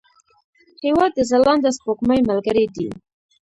[0.85, 2.87] هېواد د ځلانده سپوږمۍ ملګری دی.